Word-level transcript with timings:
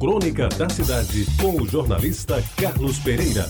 Crônica 0.00 0.48
da 0.48 0.66
Cidade, 0.66 1.26
com 1.38 1.60
o 1.60 1.68
jornalista 1.68 2.42
Carlos 2.56 2.98
Pereira. 3.00 3.44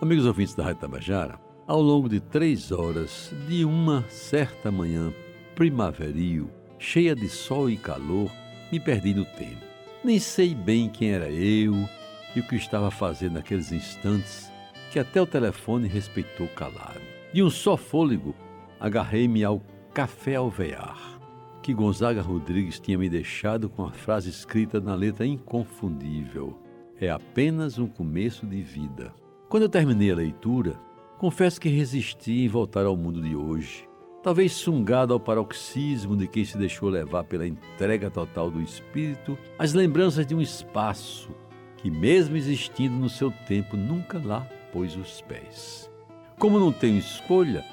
Amigos 0.00 0.24
ouvintes 0.24 0.54
da 0.54 0.64
Rádio 0.64 0.80
Tabajara, 0.80 1.38
ao 1.66 1.82
longo 1.82 2.08
de 2.08 2.18
três 2.18 2.72
horas 2.72 3.30
de 3.46 3.62
uma 3.62 4.02
certa 4.08 4.72
manhã 4.72 5.12
primaveril, 5.54 6.50
cheia 6.78 7.14
de 7.14 7.28
sol 7.28 7.68
e 7.68 7.76
calor, 7.76 8.30
me 8.72 8.80
perdi 8.80 9.12
no 9.12 9.26
tempo. 9.26 9.60
Nem 10.02 10.18
sei 10.18 10.54
bem 10.54 10.88
quem 10.88 11.10
era 11.10 11.28
eu 11.28 11.74
e 12.34 12.40
o 12.40 12.48
que 12.48 12.56
estava 12.56 12.90
fazendo 12.90 13.34
naqueles 13.34 13.70
instantes 13.70 14.50
que 14.90 14.98
até 14.98 15.20
o 15.20 15.26
telefone 15.26 15.86
respeitou 15.86 16.48
calado. 16.48 17.02
De 17.34 17.42
um 17.42 17.50
só 17.50 17.76
fôlego, 17.76 18.34
agarrei-me 18.80 19.44
ao 19.44 19.60
café 19.98 20.36
alvear, 20.36 21.18
que 21.60 21.74
Gonzaga 21.74 22.22
Rodrigues 22.22 22.78
tinha 22.78 22.96
me 22.96 23.08
deixado 23.08 23.68
com 23.68 23.84
a 23.84 23.90
frase 23.90 24.30
escrita 24.30 24.80
na 24.80 24.94
letra 24.94 25.26
inconfundível: 25.26 26.56
É 27.00 27.10
apenas 27.10 27.80
um 27.80 27.88
começo 27.88 28.46
de 28.46 28.62
vida. 28.62 29.12
Quando 29.48 29.64
eu 29.64 29.68
terminei 29.68 30.12
a 30.12 30.14
leitura, 30.14 30.78
confesso 31.18 31.60
que 31.60 31.68
resisti 31.68 32.44
em 32.44 32.48
voltar 32.48 32.86
ao 32.86 32.96
mundo 32.96 33.20
de 33.20 33.34
hoje. 33.34 33.88
Talvez 34.22 34.52
sungado 34.52 35.12
ao 35.12 35.18
paroxismo 35.18 36.16
de 36.16 36.28
quem 36.28 36.44
se 36.44 36.56
deixou 36.56 36.88
levar 36.88 37.24
pela 37.24 37.44
entrega 37.44 38.08
total 38.08 38.52
do 38.52 38.62
espírito, 38.62 39.36
as 39.58 39.72
lembranças 39.72 40.24
de 40.24 40.32
um 40.32 40.40
espaço 40.40 41.34
que, 41.76 41.90
mesmo 41.90 42.36
existindo 42.36 42.94
no 42.94 43.08
seu 43.08 43.32
tempo, 43.48 43.76
nunca 43.76 44.22
lá 44.24 44.48
pôs 44.72 44.94
os 44.94 45.20
pés. 45.22 45.90
Como 46.38 46.60
não 46.60 46.70
tenho 46.70 46.98
escolha, 46.98 47.64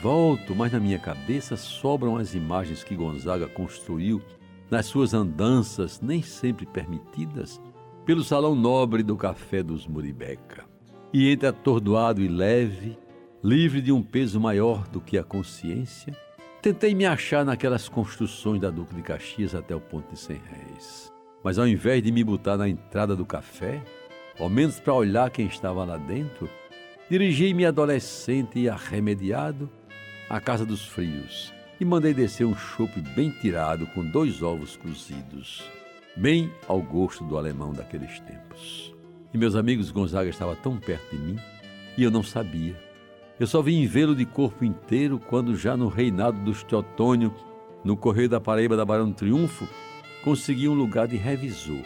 volto, 0.00 0.54
mas 0.54 0.72
na 0.72 0.80
minha 0.80 0.98
cabeça 0.98 1.56
sobram 1.56 2.16
as 2.16 2.34
imagens 2.34 2.84
que 2.84 2.96
Gonzaga 2.96 3.48
construiu 3.48 4.22
nas 4.70 4.86
suas 4.86 5.14
andanças, 5.14 6.00
nem 6.00 6.22
sempre 6.22 6.66
permitidas, 6.66 7.60
pelo 8.04 8.22
salão 8.22 8.54
nobre 8.54 9.02
do 9.02 9.16
Café 9.16 9.62
dos 9.62 9.86
Muribeca. 9.86 10.64
E 11.12 11.30
entre 11.30 11.46
atordoado 11.46 12.20
e 12.20 12.28
leve, 12.28 12.98
livre 13.42 13.80
de 13.80 13.92
um 13.92 14.02
peso 14.02 14.40
maior 14.40 14.86
do 14.88 15.00
que 15.00 15.16
a 15.16 15.24
consciência, 15.24 16.14
tentei 16.60 16.94
me 16.94 17.06
achar 17.06 17.44
naquelas 17.44 17.88
construções 17.88 18.60
da 18.60 18.70
Duque 18.70 18.94
de 18.94 19.02
Caxias 19.02 19.54
até 19.54 19.74
o 19.74 19.80
ponto 19.80 20.12
de 20.12 20.18
cem 20.18 20.40
réis. 20.50 21.12
Mas 21.42 21.58
ao 21.58 21.68
invés 21.68 22.02
de 22.02 22.10
me 22.10 22.24
botar 22.24 22.56
na 22.56 22.68
entrada 22.68 23.14
do 23.14 23.24
café, 23.24 23.82
ao 24.38 24.48
menos 24.48 24.80
para 24.80 24.94
olhar 24.94 25.30
quem 25.30 25.46
estava 25.46 25.84
lá 25.84 25.96
dentro, 25.96 26.48
dirigi-me 27.10 27.66
adolescente 27.66 28.58
e 28.58 28.68
arremediado 28.68 29.70
à 30.28 30.40
casa 30.40 30.64
dos 30.64 30.84
frios 30.84 31.52
e 31.80 31.84
mandei 31.84 32.14
descer 32.14 32.46
um 32.46 32.56
chope 32.56 33.00
bem 33.00 33.30
tirado 33.30 33.86
com 33.88 34.04
dois 34.04 34.42
ovos 34.42 34.76
cozidos, 34.76 35.62
bem 36.16 36.50
ao 36.68 36.80
gosto 36.80 37.24
do 37.24 37.36
alemão 37.36 37.72
daqueles 37.72 38.20
tempos. 38.20 38.94
E 39.32 39.38
meus 39.38 39.56
amigos 39.56 39.90
Gonzaga 39.90 40.30
estava 40.30 40.54
tão 40.54 40.78
perto 40.78 41.16
de 41.16 41.22
mim 41.22 41.38
e 41.96 42.02
eu 42.02 42.10
não 42.10 42.22
sabia. 42.22 42.76
Eu 43.38 43.46
só 43.46 43.60
vim 43.60 43.86
vê-lo 43.86 44.14
de 44.14 44.24
corpo 44.24 44.64
inteiro 44.64 45.18
quando 45.18 45.56
já 45.56 45.76
no 45.76 45.88
reinado 45.88 46.38
dos 46.40 46.62
Teotônio, 46.62 47.34
no 47.82 47.96
Correio 47.96 48.28
da 48.28 48.40
Paraíba 48.40 48.76
da 48.76 48.84
Barão 48.84 49.12
Triunfo, 49.12 49.68
consegui 50.22 50.68
um 50.68 50.74
lugar 50.74 51.08
de 51.08 51.16
revisor 51.16 51.84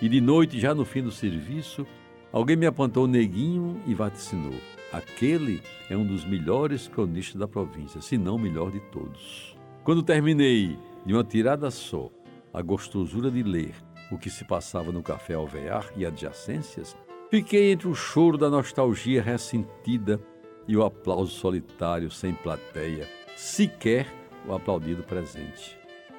e 0.00 0.08
de 0.08 0.20
noite, 0.20 0.60
já 0.60 0.74
no 0.74 0.84
fim 0.84 1.02
do 1.02 1.10
serviço, 1.10 1.86
alguém 2.32 2.56
me 2.56 2.66
apontou 2.66 3.04
o 3.04 3.08
neguinho 3.08 3.80
e 3.86 3.94
vaticinou. 3.94 4.54
Aquele 4.96 5.60
é 5.90 5.96
um 5.96 6.06
dos 6.06 6.24
melhores 6.24 6.88
cronistas 6.88 7.38
da 7.38 7.46
província, 7.46 8.00
se 8.00 8.16
não 8.16 8.36
o 8.36 8.38
melhor 8.38 8.70
de 8.70 8.80
todos. 8.80 9.54
Quando 9.84 10.02
terminei 10.02 10.78
de 11.04 11.12
uma 11.12 11.22
tirada 11.22 11.70
só 11.70 12.10
a 12.50 12.62
gostosura 12.62 13.30
de 13.30 13.42
ler 13.42 13.74
o 14.10 14.16
que 14.16 14.30
se 14.30 14.42
passava 14.46 14.90
no 14.90 15.02
café 15.02 15.34
alvear 15.34 15.92
e 15.96 16.06
adjacências, 16.06 16.96
fiquei 17.30 17.72
entre 17.72 17.88
o 17.88 17.94
choro 17.94 18.38
da 18.38 18.48
nostalgia 18.48 19.20
ressentida 19.20 20.18
e 20.66 20.74
o 20.74 20.82
aplauso 20.82 21.32
solitário 21.32 22.10
sem 22.10 22.32
plateia, 22.32 23.06
sequer 23.36 24.06
o 24.48 24.54
aplaudido 24.54 25.02
presente. 25.02 25.76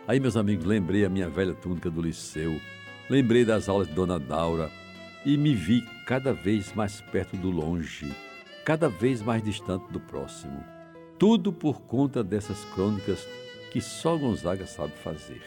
Aí, 0.07 0.19
meus 0.19 0.37
amigos, 0.37 0.65
lembrei 0.65 1.03
a 1.03 1.09
minha 1.09 1.27
velha 1.27 1.55
túnica 1.55 1.89
do 1.89 1.99
liceu, 1.99 2.61
Lembrei 3.09 3.45
das 3.45 3.69
aulas 3.69 3.87
de 3.87 3.93
Dona 3.93 4.19
Daura 4.19 4.69
e 5.25 5.37
me 5.37 5.55
vi 5.55 5.81
cada 6.05 6.33
vez 6.33 6.73
mais 6.73 6.99
perto 6.99 7.37
do 7.37 7.49
longe, 7.49 8.13
cada 8.67 8.89
vez 8.89 9.21
mais 9.21 9.41
distante 9.41 9.89
do 9.93 9.97
próximo. 9.97 10.61
Tudo 11.17 11.53
por 11.53 11.79
conta 11.83 12.21
dessas 12.21 12.65
crônicas 12.65 13.25
que 13.71 13.79
só 13.79 14.17
Gonzaga 14.17 14.67
sabe 14.67 14.91
fazer. 14.97 15.41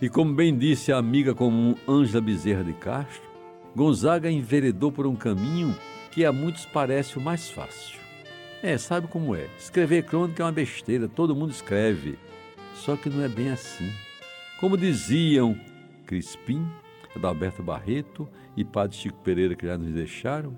E 0.00 0.08
como 0.08 0.32
bem 0.32 0.56
disse 0.56 0.92
a 0.92 0.96
amiga 0.96 1.34
comum 1.34 1.74
Ângela 1.88 2.20
Bezerra 2.20 2.62
de 2.62 2.72
Castro, 2.72 3.28
Gonzaga 3.74 4.30
enveredou 4.30 4.92
por 4.92 5.08
um 5.08 5.16
caminho 5.16 5.74
que 6.12 6.24
a 6.24 6.30
muitos 6.30 6.64
parece 6.66 7.18
o 7.18 7.20
mais 7.20 7.50
fácil. 7.50 7.98
É, 8.62 8.78
sabe 8.78 9.08
como 9.08 9.34
é? 9.34 9.48
Escrever 9.58 10.04
crônica 10.04 10.40
é 10.40 10.46
uma 10.46 10.52
besteira, 10.52 11.08
todo 11.08 11.34
mundo 11.34 11.50
escreve. 11.50 12.16
Só 12.74 12.94
que 12.94 13.10
não 13.10 13.24
é 13.24 13.28
bem 13.28 13.50
assim. 13.50 13.90
Como 14.60 14.76
diziam 14.76 15.58
Crispim, 16.06 16.64
Adalberto 17.16 17.60
Barreto 17.60 18.28
e 18.56 18.64
Padre 18.64 18.98
Chico 18.98 19.18
Pereira, 19.24 19.56
que 19.56 19.66
já 19.66 19.76
nos 19.76 19.92
deixaram, 19.92 20.56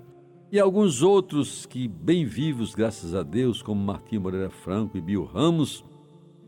e 0.51 0.59
alguns 0.59 1.03
outros 1.03 1.65
que, 1.65 1.87
bem 1.87 2.25
vivos, 2.25 2.73
graças 2.73 3.13
a 3.13 3.21
Deus, 3.21 3.61
como 3.61 3.83
Martinho 3.83 4.21
Moreira 4.21 4.49
Franco 4.49 4.97
e 4.97 5.01
Bio 5.01 5.23
Ramos, 5.23 5.85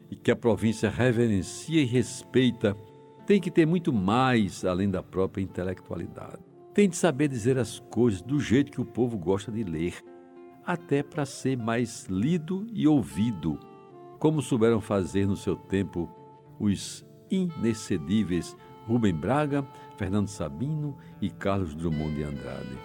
e 0.10 0.16
que 0.16 0.32
a 0.32 0.36
província 0.36 0.90
reverencia 0.90 1.82
e 1.82 1.86
respeita, 1.86 2.76
tem 3.28 3.40
que 3.40 3.52
ter 3.52 3.66
muito 3.68 3.94
mais 3.94 4.66
além 4.66 4.90
da 4.90 5.04
própria 5.04 5.44
intelectualidade. 5.44 6.40
Tem 6.74 6.90
de 6.90 6.96
saber 6.96 7.28
dizer 7.28 7.60
as 7.60 7.80
coisas 7.80 8.22
do 8.22 8.40
jeito 8.40 8.72
que 8.72 8.82
o 8.82 8.86
povo 8.86 9.18
gosta 9.18 9.52
de 9.52 9.64
ler, 9.64 9.94
até 10.66 11.04
para 11.04 11.26
ser 11.26 11.56
mais 11.56 12.06
lido 12.06 12.66
e 12.74 12.88
ouvido, 12.88 13.60
como 14.18 14.42
souberam 14.42 14.82
fazer 14.82 15.28
no 15.28 15.36
seu 15.36 15.56
tempo 15.56 16.10
os 16.60 17.06
inexcedíveis 17.30 18.56
Rubem 18.88 19.14
Braga, 19.14 19.66
Fernando 19.96 20.28
Sabino 20.28 20.98
e 21.22 21.30
Carlos 21.30 21.76
Drummond 21.76 22.16
de 22.16 22.24
Andrade. 22.24 22.78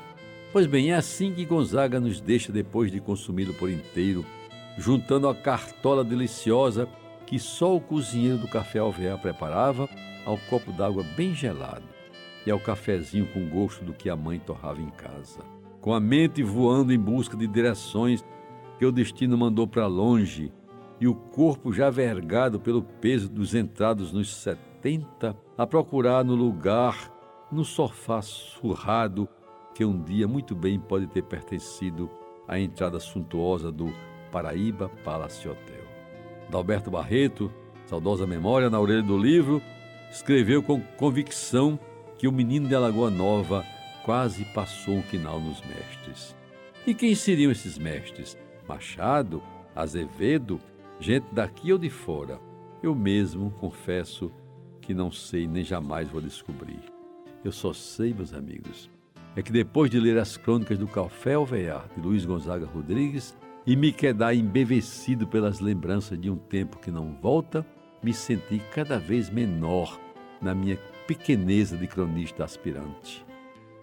Pois 0.57 0.67
bem, 0.67 0.91
é 0.91 0.95
assim 0.95 1.35
que 1.35 1.45
Gonzaga 1.45 2.01
nos 2.01 2.19
deixa 2.19 2.51
depois 2.51 2.91
de 2.91 2.99
consumido 2.99 3.53
por 3.53 3.69
inteiro, 3.69 4.25
juntando 4.79 5.29
a 5.29 5.35
cartola 5.35 6.03
deliciosa 6.03 6.89
que 7.27 7.39
só 7.39 7.77
o 7.77 7.81
cozinheiro 7.81 8.39
do 8.39 8.49
café 8.49 8.79
alvear 8.79 9.21
preparava 9.21 9.87
ao 10.25 10.39
copo 10.49 10.73
d'água 10.73 11.05
bem 11.15 11.35
gelado 11.35 11.85
e 12.47 12.51
ao 12.51 12.59
cafezinho 12.59 13.27
com 13.35 13.47
gosto 13.51 13.85
do 13.85 13.93
que 13.93 14.09
a 14.09 14.17
mãe 14.17 14.39
torrava 14.39 14.81
em 14.81 14.89
casa. 14.89 15.41
Com 15.83 15.93
a 15.93 16.01
mente 16.01 16.43
voando 16.43 16.91
em 16.91 16.99
busca 16.99 17.37
de 17.37 17.47
direções 17.47 18.25
que 18.79 18.87
o 18.87 18.91
destino 18.91 19.37
mandou 19.37 19.67
para 19.67 19.87
longe 19.87 20.51
e 20.99 21.07
o 21.07 21.15
corpo 21.15 21.71
já 21.71 21.91
vergado 21.91 22.59
pelo 22.59 22.81
peso 22.81 23.29
dos 23.29 23.55
entrados 23.55 24.11
nos 24.11 24.35
70 24.35 25.37
a 25.59 25.67
procurar 25.67 26.25
no 26.25 26.35
lugar, 26.35 27.13
no 27.53 27.63
sofá 27.63 28.23
surrado, 28.23 29.29
que 29.77 29.85
um 29.85 30.03
dia 30.03 30.27
muito 30.27 30.55
bem 30.55 30.81
pode 30.81 31.07
ter 31.07 31.21
pertencido 31.21 32.09
à 32.49 32.59
entrada 32.59 32.99
suntuosa 32.99 33.71
do 33.71 33.93
Paraíba 34.33 34.89
Palace 35.05 35.47
Hotel. 35.47 35.85
Dalberto 36.49 36.91
Barreto, 36.91 37.53
saudosa 37.85 38.27
memória 38.27 38.71
na 38.71 38.81
orelha 38.81 39.03
do 39.03 39.19
livro, 39.19 39.61
escreveu 40.11 40.63
com 40.63 40.81
convicção 40.81 41.79
que 42.17 42.27
o 42.27 42.33
menino 42.33 42.67
de 42.67 42.75
Alagoa 42.75 43.11
Nova 43.11 43.67
quase 44.03 44.47
passou 44.47 44.95
um 44.95 45.03
quinal 45.03 45.39
nos 45.39 45.61
mestres. 45.67 46.35
E 46.87 46.95
quem 46.95 47.15
seriam 47.15 47.53
esses 47.53 47.77
mestres? 47.77 48.35
Machado, 48.67 49.43
Azevedo, 49.75 50.59
gente 50.99 51.27
daqui 51.35 51.71
ou 51.71 51.79
de 51.79 51.91
fora? 51.91 52.41
Eu 52.83 52.95
mesmo, 52.95 53.51
confesso, 53.61 54.33
que 54.81 54.95
não 54.95 55.13
sei 55.13 55.47
nem 55.47 55.63
jamais 55.63 56.09
vou 56.09 56.23
descobrir. 56.23 56.81
Eu 57.45 57.53
só 57.53 57.75
sei, 57.75 58.15
meus 58.15 58.33
amigos, 58.33 58.89
é 59.37 59.43
que 59.43 59.53
depois 59.53 59.91
de 59.91 60.01
ler 60.01 60.19
as 60.19 60.39
crônicas 60.39 60.79
do 60.79 60.89
Café 60.89 61.35
Alvear 61.35 61.87
de 61.95 62.03
Luiz 62.03 62.25
Gonzaga 62.25 62.65
Rodrigues 62.65 63.37
e 63.67 63.77
me 63.77 63.93
quedar 63.93 64.35
embevecido 64.35 65.27
pelas 65.27 65.61
lembranças 65.61 66.19
de 66.19 66.31
um 66.31 66.37
tempo 66.37 66.79
que 66.79 66.91
não 66.91 67.15
volta, 67.21 67.65
me 68.03 68.15
senti 68.15 68.63
cada 68.73 68.99
vez 68.99 69.29
menor 69.29 70.01
na 70.41 70.55
minha 70.55 70.79
pequeneza 71.07 71.77
de 71.77 71.87
cronista 71.87 72.45
aspirante. 72.45 73.25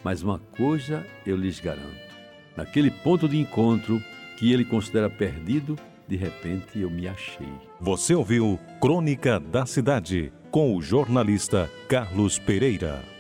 Mas 0.03 0.23
uma 0.23 0.39
coisa 0.57 1.05
eu 1.25 1.35
lhes 1.35 1.59
garanto: 1.59 2.15
naquele 2.57 2.89
ponto 2.89 3.29
de 3.29 3.39
encontro 3.39 4.01
que 4.37 4.51
ele 4.51 4.65
considera 4.65 5.09
perdido, 5.09 5.77
de 6.07 6.15
repente 6.15 6.79
eu 6.79 6.89
me 6.89 7.07
achei. 7.07 7.47
Você 7.79 8.15
ouviu 8.15 8.59
Crônica 8.81 9.39
da 9.39 9.65
Cidade 9.65 10.33
com 10.49 10.75
o 10.75 10.81
jornalista 10.81 11.69
Carlos 11.87 12.39
Pereira. 12.39 13.12